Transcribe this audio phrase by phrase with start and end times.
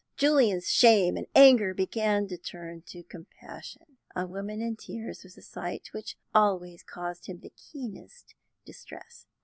[0.17, 3.97] Julian's shame and anger began to turn to compassion.
[4.15, 8.33] A woman in tears was a sight which always caused him the keenest
[8.65, 9.27] distress.